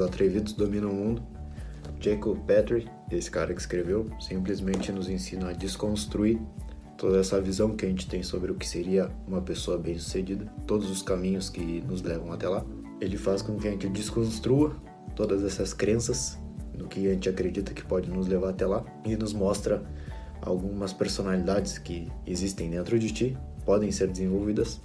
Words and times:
Os 0.00 0.08
atrevidos 0.08 0.54
dominam 0.54 0.90
o 0.90 0.92
mundo. 0.92 1.22
Jacob 2.00 2.36
Petrie, 2.48 2.90
esse 3.12 3.30
cara 3.30 3.54
que 3.54 3.60
escreveu, 3.60 4.10
simplesmente 4.18 4.90
nos 4.90 5.08
ensina 5.08 5.50
a 5.50 5.52
desconstruir 5.52 6.40
toda 6.98 7.20
essa 7.20 7.40
visão 7.40 7.76
que 7.76 7.86
a 7.86 7.88
gente 7.88 8.08
tem 8.08 8.20
sobre 8.20 8.50
o 8.50 8.56
que 8.56 8.66
seria 8.66 9.08
uma 9.24 9.40
pessoa 9.40 9.78
bem-sucedida, 9.78 10.52
todos 10.66 10.90
os 10.90 11.00
caminhos 11.00 11.48
que 11.48 11.80
nos 11.82 12.02
levam 12.02 12.32
até 12.32 12.48
lá. 12.48 12.66
Ele 13.00 13.16
faz 13.16 13.40
com 13.40 13.56
que 13.56 13.68
a 13.68 13.70
gente 13.70 13.88
desconstrua 13.88 14.74
todas 15.14 15.44
essas 15.44 15.72
crenças 15.72 16.40
no 16.76 16.88
que 16.88 17.06
a 17.06 17.12
gente 17.12 17.28
acredita 17.28 17.72
que 17.72 17.84
pode 17.84 18.10
nos 18.10 18.26
levar 18.26 18.50
até 18.50 18.66
lá 18.66 18.84
e 19.04 19.14
nos 19.14 19.32
mostra 19.32 19.80
algumas 20.42 20.92
personalidades 20.92 21.78
que 21.78 22.10
existem 22.26 22.68
dentro 22.68 22.98
de 22.98 23.12
ti, 23.12 23.38
podem 23.64 23.92
ser 23.92 24.08
desenvolvidas, 24.08 24.80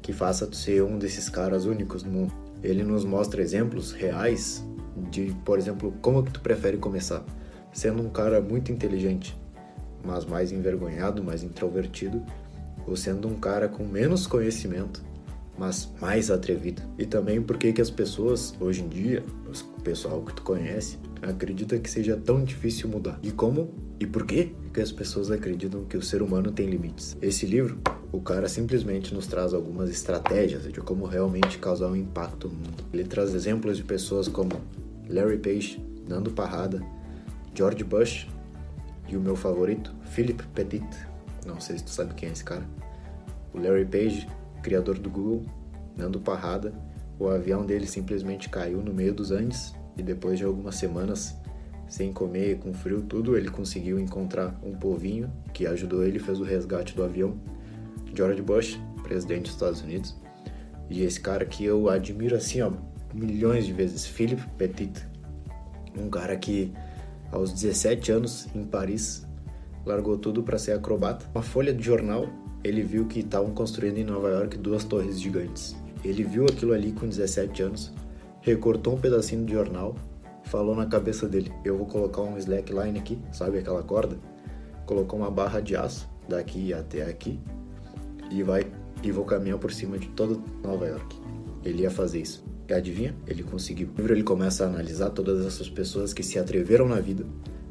que 0.00 0.14
faça 0.14 0.46
tu 0.46 0.56
ser 0.56 0.82
um 0.82 0.98
desses 0.98 1.28
caras 1.28 1.66
únicos 1.66 2.02
no 2.02 2.10
mundo. 2.10 2.43
Ele 2.64 2.82
nos 2.82 3.04
mostra 3.04 3.42
exemplos 3.42 3.92
reais 3.92 4.66
de, 5.10 5.34
por 5.44 5.58
exemplo, 5.58 5.92
como 6.00 6.22
que 6.22 6.32
tu 6.32 6.40
prefere 6.40 6.78
começar, 6.78 7.22
sendo 7.72 8.02
um 8.02 8.08
cara 8.08 8.40
muito 8.40 8.72
inteligente, 8.72 9.38
mas 10.02 10.24
mais 10.24 10.50
envergonhado, 10.50 11.22
mais 11.22 11.42
introvertido, 11.42 12.24
ou 12.86 12.96
sendo 12.96 13.28
um 13.28 13.34
cara 13.34 13.68
com 13.68 13.84
menos 13.84 14.26
conhecimento, 14.26 15.04
mas 15.58 15.92
mais 16.00 16.30
atrevido. 16.30 16.82
E 16.98 17.04
também 17.04 17.42
porque 17.42 17.72
que 17.72 17.82
as 17.82 17.90
pessoas 17.90 18.54
hoje 18.58 18.82
em 18.82 18.88
dia, 18.88 19.22
o 19.76 19.82
pessoal 19.82 20.22
que 20.22 20.34
tu 20.34 20.42
conhece, 20.42 20.98
acredita 21.30 21.78
que 21.78 21.90
seja 21.90 22.16
tão 22.16 22.44
difícil 22.44 22.88
mudar. 22.88 23.18
E 23.22 23.30
como 23.30 23.70
e 23.98 24.06
por 24.06 24.26
quê 24.26 24.52
que 24.72 24.80
as 24.80 24.92
pessoas 24.92 25.30
acreditam 25.30 25.84
que 25.84 25.96
o 25.96 26.02
ser 26.02 26.22
humano 26.22 26.52
tem 26.52 26.66
limites? 26.66 27.16
Esse 27.22 27.46
livro, 27.46 27.78
o 28.12 28.20
cara 28.20 28.48
simplesmente 28.48 29.14
nos 29.14 29.26
traz 29.26 29.54
algumas 29.54 29.88
estratégias 29.90 30.70
de 30.70 30.80
como 30.80 31.06
realmente 31.06 31.58
causar 31.58 31.88
um 31.88 31.96
impacto 31.96 32.48
no 32.48 32.54
mundo. 32.54 32.84
Ele 32.92 33.04
traz 33.04 33.34
exemplos 33.34 33.76
de 33.76 33.84
pessoas 33.84 34.28
como 34.28 34.60
Larry 35.08 35.38
Page, 35.38 35.84
Nando 36.08 36.30
Parrada, 36.30 36.82
George 37.54 37.84
Bush 37.84 38.28
e 39.08 39.16
o 39.16 39.20
meu 39.20 39.36
favorito, 39.36 39.94
Philip 40.10 40.42
Petit. 40.48 40.86
Não 41.46 41.60
sei 41.60 41.78
se 41.78 41.84
tu 41.84 41.90
sabe 41.90 42.14
quem 42.14 42.28
é 42.28 42.32
esse 42.32 42.44
cara. 42.44 42.64
O 43.52 43.58
Larry 43.58 43.84
Page, 43.84 44.28
criador 44.62 44.98
do 44.98 45.08
Google, 45.08 45.44
Nando 45.96 46.20
Parrada, 46.20 46.74
o 47.18 47.28
avião 47.28 47.64
dele 47.64 47.86
simplesmente 47.86 48.48
caiu 48.48 48.82
no 48.82 48.92
meio 48.92 49.14
dos 49.14 49.30
Andes 49.30 49.72
e 49.96 50.02
depois 50.02 50.38
de 50.38 50.44
algumas 50.44 50.76
semanas 50.76 51.36
sem 51.86 52.12
comer, 52.12 52.58
com 52.58 52.72
frio, 52.72 53.02
tudo, 53.02 53.36
ele 53.36 53.48
conseguiu 53.48 54.00
encontrar 54.00 54.58
um 54.62 54.72
povinho 54.72 55.30
que 55.52 55.66
ajudou 55.66 56.04
ele, 56.04 56.18
fez 56.18 56.40
o 56.40 56.44
resgate 56.44 56.94
do 56.94 57.04
avião. 57.04 57.36
George 58.14 58.42
Bush, 58.42 58.80
presidente 59.02 59.42
dos 59.42 59.52
Estados 59.52 59.82
Unidos. 59.82 60.16
E 60.88 61.02
esse 61.02 61.20
cara 61.20 61.44
que 61.44 61.64
eu 61.64 61.88
admiro 61.88 62.36
assim, 62.36 62.60
ó, 62.62 62.72
milhões 63.12 63.66
de 63.66 63.72
vezes, 63.72 64.06
Philip 64.06 64.42
Petit. 64.56 65.06
Um 65.96 66.08
cara 66.08 66.36
que 66.36 66.72
aos 67.30 67.52
17 67.52 68.12
anos 68.12 68.48
em 68.54 68.64
Paris 68.64 69.26
largou 69.84 70.16
tudo 70.16 70.42
para 70.42 70.58
ser 70.58 70.72
acrobata. 70.72 71.26
Uma 71.34 71.42
folha 71.42 71.72
de 71.72 71.82
jornal, 71.82 72.26
ele 72.62 72.82
viu 72.82 73.06
que 73.06 73.20
estavam 73.20 73.52
construindo 73.52 73.98
em 73.98 74.04
Nova 74.04 74.30
York 74.30 74.56
duas 74.58 74.84
torres 74.84 75.20
gigantes. 75.20 75.76
Ele 76.04 76.22
viu 76.22 76.44
aquilo 76.44 76.72
ali 76.72 76.92
com 76.92 77.06
17 77.06 77.62
anos, 77.62 77.92
recortou 78.44 78.94
um 78.94 79.00
pedacinho 79.00 79.44
de 79.44 79.54
jornal, 79.54 79.96
falou 80.44 80.76
na 80.76 80.86
cabeça 80.86 81.26
dele: 81.26 81.50
Eu 81.64 81.78
vou 81.78 81.86
colocar 81.86 82.20
um 82.20 82.36
slackline 82.36 82.98
aqui, 82.98 83.18
sabe 83.32 83.58
aquela 83.58 83.82
corda? 83.82 84.18
Colocou 84.86 85.18
uma 85.18 85.30
barra 85.30 85.60
de 85.60 85.74
aço 85.74 86.08
daqui 86.28 86.72
até 86.72 87.02
aqui 87.02 87.40
e 88.30 88.42
vai 88.42 88.66
e 89.02 89.10
vou 89.10 89.24
caminhar 89.24 89.58
por 89.58 89.72
cima 89.72 89.98
de 89.98 90.08
toda 90.08 90.38
Nova 90.62 90.86
York. 90.86 91.16
Ele 91.64 91.82
ia 91.82 91.90
fazer 91.90 92.20
isso. 92.20 92.44
E 92.68 92.72
adivinha? 92.72 93.14
Ele 93.26 93.42
conseguiu. 93.42 93.88
No 93.88 93.96
livro 93.96 94.14
ele 94.14 94.22
começa 94.22 94.64
a 94.64 94.68
analisar 94.68 95.10
todas 95.10 95.44
essas 95.44 95.68
pessoas 95.68 96.12
que 96.12 96.22
se 96.22 96.38
atreveram 96.38 96.86
na 96.86 97.00
vida 97.00 97.24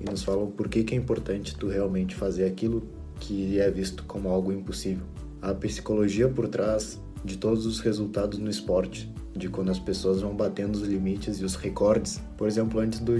e 0.00 0.10
nos 0.10 0.22
falam 0.22 0.50
por 0.50 0.68
que, 0.68 0.82
que 0.82 0.94
é 0.94 0.98
importante 0.98 1.56
tu 1.56 1.68
realmente 1.68 2.14
fazer 2.14 2.46
aquilo 2.46 2.82
que 3.20 3.58
é 3.58 3.70
visto 3.70 4.04
como 4.04 4.30
algo 4.30 4.50
impossível. 4.50 5.04
A 5.42 5.54
psicologia 5.54 6.28
por 6.28 6.48
trás 6.48 7.00
de 7.24 7.38
todos 7.38 7.64
os 7.64 7.80
resultados 7.80 8.38
no 8.38 8.50
esporte, 8.50 9.12
de 9.34 9.48
quando 9.48 9.70
as 9.70 9.78
pessoas 9.78 10.20
vão 10.20 10.36
batendo 10.36 10.74
os 10.74 10.82
limites 10.82 11.40
e 11.40 11.44
os 11.44 11.54
recordes. 11.54 12.20
Por 12.36 12.46
exemplo, 12.46 12.80
antes 12.80 13.00
do, 13.00 13.12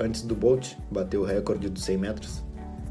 antes 0.00 0.22
do 0.22 0.34
Bolt 0.34 0.74
bater 0.90 1.18
o 1.18 1.24
recorde 1.24 1.68
dos 1.68 1.84
100 1.84 1.98
metros, 1.98 2.42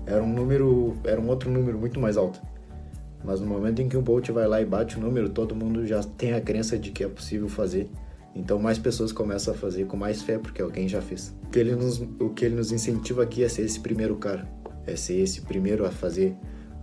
era 0.05 0.23
um 0.23 0.31
número, 0.31 0.95
era 1.03 1.19
um 1.19 1.27
outro 1.27 1.49
número 1.49 1.77
muito 1.77 1.99
mais 1.99 2.15
alto. 2.15 2.39
Mas 3.23 3.41
no 3.41 3.47
momento 3.47 3.81
em 3.81 3.89
que 3.89 3.97
o 3.97 4.01
Bolt 4.01 4.29
vai 4.29 4.47
lá 4.47 4.61
e 4.61 4.65
bate 4.65 4.97
o 4.97 5.01
número, 5.01 5.29
todo 5.29 5.55
mundo 5.55 5.85
já 5.87 6.03
tem 6.03 6.33
a 6.33 6.41
crença 6.41 6.77
de 6.77 6.91
que 6.91 7.03
é 7.03 7.07
possível 7.07 7.49
fazer. 7.49 7.89
Então 8.35 8.59
mais 8.59 8.77
pessoas 8.77 9.11
começam 9.11 9.53
a 9.53 9.57
fazer 9.57 9.85
com 9.85 9.97
mais 9.97 10.21
fé 10.21 10.37
porque 10.37 10.61
alguém 10.61 10.87
já 10.87 11.01
fez. 11.01 11.35
O 11.45 11.49
que 11.49 11.57
ele 11.57 11.75
nos, 11.75 11.99
o 12.19 12.29
que 12.29 12.45
ele 12.45 12.55
nos 12.55 12.71
incentiva 12.71 13.23
aqui 13.23 13.43
é 13.43 13.49
ser 13.49 13.63
esse 13.63 13.79
primeiro 13.79 14.15
cara, 14.17 14.47
é 14.85 14.95
ser 14.95 15.15
esse 15.15 15.41
primeiro 15.41 15.85
a 15.85 15.91
fazer 15.91 16.35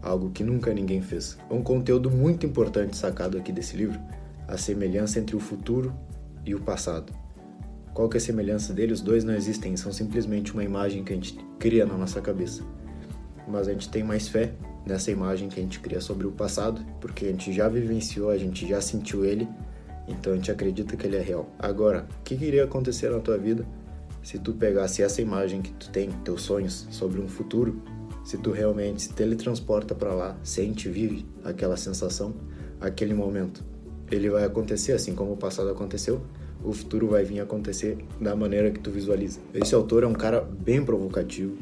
algo 0.03 0.31
que 0.31 0.43
nunca 0.43 0.75
ninguém 0.75 1.01
fez. 1.01 1.39
Um 1.51 1.63
conteúdo 1.63 2.11
muito 2.11 2.45
importante 2.45 2.97
sacado 2.97 3.39
aqui 3.39 3.53
desse 3.53 3.77
livro, 3.77 3.99
a 4.49 4.59
semelhança 4.59 5.19
entre 5.19 5.37
o 5.37 5.41
futuro 5.41 5.95
e 6.45 6.55
o 6.55 6.61
passado. 6.61 7.13
Qual 7.95 8.09
que 8.09 8.17
é 8.17 8.19
a 8.19 8.21
semelhança 8.21 8.73
deles? 8.73 8.99
Os 8.99 9.05
dois 9.05 9.23
não 9.23 9.35
existem, 9.35 9.77
são 9.77 9.93
simplesmente 9.93 10.53
uma 10.53 10.65
imagem 10.65 11.05
que 11.05 11.13
a 11.13 11.17
gente 11.17 11.39
cria 11.59 11.87
na 11.87 11.97
nossa 11.97 12.21
cabeça. 12.21 12.63
Mas 13.47 13.69
a 13.69 13.73
gente 13.73 13.89
tem 13.89 14.03
mais 14.03 14.29
fé 14.29 14.53
nessa 14.85 15.11
imagem 15.11 15.49
que 15.49 15.61
a 15.61 15.63
gente 15.63 15.79
cria 15.79 16.01
sobre 16.01 16.27
o 16.27 16.33
passado, 16.33 16.85
porque 17.01 17.27
a 17.27 17.29
gente 17.29 17.53
já 17.53 17.69
vivenciou, 17.69 18.31
a 18.31 18.39
gente 18.39 18.67
já 18.67 18.81
sentiu 18.81 19.25
ele, 19.25 19.49
então 20.09 20.33
a 20.33 20.37
gente 20.37 20.51
acredita 20.51 20.97
que 20.97 21.07
ele 21.07 21.17
é 21.17 21.23
real. 21.23 21.49
Agora, 21.59 22.09
o 22.21 22.23
que 22.25 22.35
iria 22.35 22.65
acontecer 22.65 23.11
na 23.11 23.21
tua 23.21 23.39
vida 23.39 23.65
se 24.23 24.39
tu 24.39 24.53
pegasse 24.53 25.03
essa 25.03 25.21
imagem 25.21 25.61
que 25.61 25.73
tu 25.73 25.91
tem, 25.91 26.11
teus 26.25 26.43
sonhos 26.43 26.87
sobre 26.91 27.21
um 27.21 27.29
futuro, 27.29 27.83
se 28.25 28.39
tu 28.39 28.51
realmente 28.51 29.03
se 29.03 29.13
teletransporta 29.13 29.95
para 29.95 30.15
lá, 30.15 30.37
sente, 30.43 30.89
vive 30.89 31.27
aquela 31.45 31.77
sensação, 31.77 32.35
aquele 32.81 33.15
momento, 33.15 33.65
ele 34.11 34.31
vai 34.31 34.45
acontecer 34.45 34.93
assim 34.93 35.15
como 35.15 35.33
o 35.33 35.37
passado 35.37 35.71
aconteceu, 35.71 36.23
o 36.65 36.73
futuro 36.73 37.09
vai 37.09 37.25
vir 37.25 37.41
acontecer 37.41 37.99
da 38.21 38.37
maneira 38.37 38.71
que 38.71 38.79
tu 38.79 38.91
visualiza. 38.91 39.41
Esse 39.53 39.75
autor 39.75 40.05
é 40.05 40.07
um 40.07 40.13
cara 40.13 40.41
bem 40.41 40.85
provocativo, 40.85 41.57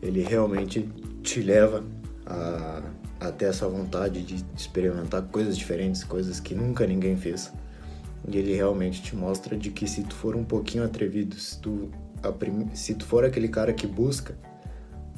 ele 0.00 0.22
realmente 0.22 0.88
te 1.22 1.40
leva 1.40 1.84
a, 2.24 2.82
a 3.20 3.30
ter 3.30 3.46
essa 3.46 3.68
vontade 3.68 4.22
de 4.22 4.44
experimentar 4.56 5.22
coisas 5.22 5.56
diferentes, 5.56 6.04
coisas 6.04 6.40
que 6.40 6.54
nunca 6.54 6.86
ninguém 6.86 7.16
fez. 7.16 7.52
E 8.28 8.38
ele 8.38 8.54
realmente 8.54 9.02
te 9.02 9.14
mostra 9.14 9.56
de 9.56 9.70
que 9.70 9.86
se 9.86 10.02
tu 10.02 10.14
for 10.14 10.34
um 10.34 10.44
pouquinho 10.44 10.84
atrevido, 10.84 11.36
se 11.36 11.60
tu, 11.60 11.90
se 12.74 12.94
tu 12.94 13.04
for 13.04 13.24
aquele 13.24 13.48
cara 13.48 13.72
que 13.72 13.86
busca 13.86 14.36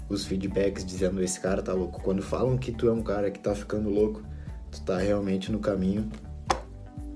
os 0.09 0.25
feedbacks 0.25 0.85
dizendo 0.85 1.23
esse 1.23 1.39
cara 1.39 1.63
tá 1.63 1.73
louco, 1.73 2.03
quando 2.03 2.23
falam 2.23 2.57
que 2.57 2.73
tu 2.73 2.89
é 2.89 2.93
um 2.93 3.03
cara 3.03 3.31
que 3.31 3.39
tá 3.39 3.55
ficando 3.55 3.91
louco, 3.91 4.23
tu 4.71 4.81
tá 4.83 4.99
realmente 4.99 5.53
no 5.53 5.59
caminho 5.59 6.09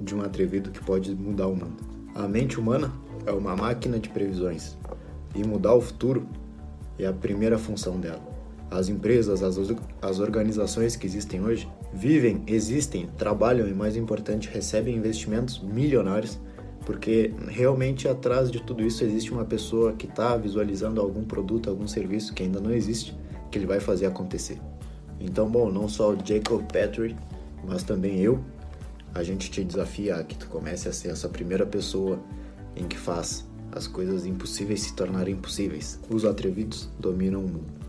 de 0.01 0.15
um 0.15 0.23
atrevido 0.23 0.71
que 0.71 0.83
pode 0.83 1.15
mudar 1.15 1.47
o 1.47 1.57
mundo. 1.57 1.83
A 2.15 2.29
mente 2.29 2.59
humana 2.59 2.93
é 3.27 3.33
uma 3.33 3.57
máquina 3.57 3.99
de 3.99 4.09
previsões 4.09 4.77
e 5.35 5.45
mudar 5.45 5.75
o 5.75 5.81
futuro 5.81 6.27
é 6.99 7.07
a 7.07 7.13
primeira 7.13 7.59
função 7.59 7.99
dela. 7.99 8.21
As 8.71 8.89
empresas, 8.89 9.43
as, 9.43 9.57
as 10.01 10.19
organizações 10.19 10.97
que 10.97 11.07
existem 11.07 11.43
hoje 11.43 11.69
vivem, 11.93 12.43
existem, 12.47 13.09
trabalham 13.19 13.69
e, 13.69 13.75
mais 13.75 13.97
importante, 13.97 14.49
recebem 14.49 14.97
investimentos 14.97 15.61
milionários 15.63 16.39
porque 16.85 17.33
realmente 17.49 18.09
atrás 18.09 18.51
de 18.51 18.61
tudo 18.61 18.83
isso 18.83 19.05
existe 19.05 19.33
uma 19.33 19.45
pessoa 19.45 19.93
que 19.93 20.07
está 20.07 20.37
visualizando 20.37 21.01
algum 21.01 21.25
produto, 21.25 21.71
algum 21.71 21.87
serviço 21.87 22.35
que 22.35 22.43
ainda 22.43 22.61
não 22.61 22.71
existe, 22.71 23.17
que 23.51 23.59
ele 23.59 23.67
vai 23.67 23.81
fazer 23.81 24.07
acontecer. 24.07 24.59
Então, 25.21 25.49
bom, 25.49 25.71
não 25.71 25.89
só 25.89 26.13
o 26.13 26.19
Jacob 26.25 26.63
Petrie, 26.65 27.17
mas 27.65 27.83
também 27.83 28.19
eu, 28.19 28.43
a 29.15 29.23
gente 29.23 29.51
te 29.51 29.63
desafia 29.63 30.17
a 30.17 30.25
que 30.25 30.37
tu 30.37 30.49
comece 30.49 30.89
a 30.89 30.93
ser 30.93 31.09
essa 31.09 31.29
primeira 31.29 31.65
pessoa 31.65 32.19
em 32.75 32.85
que 32.85 32.97
faz 32.97 33.47
as 33.71 33.87
coisas 33.87 34.27
impossíveis 34.27 34.81
se 34.81 34.95
tornarem 34.95 35.37
possíveis. 35.37 36.01
Os 36.11 36.25
atrevidos 36.25 36.91
dominam 36.99 37.41
o 37.41 37.49
mundo. 37.49 37.82